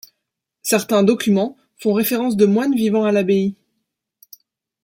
[0.63, 3.53] Certains documents font référence de moines vivant à l'abbaye.